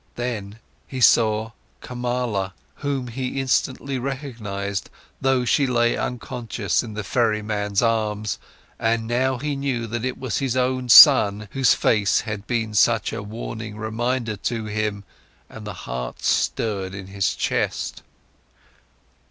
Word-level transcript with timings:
Then 0.15 0.57
he 0.87 0.99
saw 0.99 1.51
Kamala, 1.79 2.55
whom 2.77 3.05
he 3.05 3.39
instantly 3.39 3.99
recognised, 3.99 4.89
though 5.21 5.45
she 5.45 5.67
lay 5.67 5.95
unconscious 5.95 6.81
in 6.81 6.95
the 6.95 7.03
ferryman's 7.03 7.83
arms, 7.83 8.39
and 8.79 9.05
now 9.05 9.37
he 9.37 9.55
knew 9.55 9.85
that 9.85 10.03
it 10.03 10.17
was 10.17 10.39
his 10.39 10.57
own 10.57 10.89
son, 10.89 11.47
whose 11.51 11.75
face 11.75 12.21
had 12.21 12.47
been 12.47 12.73
such 12.73 13.13
a 13.13 13.21
warning 13.21 13.77
reminder 13.77 14.37
to 14.37 14.65
him, 14.65 15.03
and 15.47 15.67
the 15.67 15.73
heart 15.85 16.23
stirred 16.23 16.95
in 16.95 17.05
his 17.05 17.35
chest. 17.35 18.01